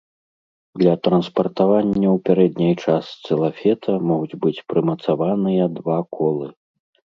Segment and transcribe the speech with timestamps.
[0.83, 6.47] Для транспартавання ў пярэдняй частцы лафета могуць быць прымацаваныя два колы.